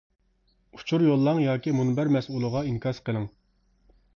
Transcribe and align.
ئۇچۇر 0.77 1.03
يوللاڭ 1.07 1.41
ياكى 1.43 1.75
مۇنبەر 1.81 2.11
مەسئۇلىغا 2.17 2.65
ئىنكاس 2.71 3.03
قىلىڭ. 3.11 3.29